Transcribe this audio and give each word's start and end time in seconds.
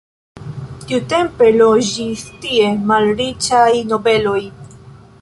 Tiutempe 0.91 1.51
loĝis 1.59 2.25
tie 2.47 2.73
malriĉaj 2.93 3.71
nobeloj. 3.95 4.39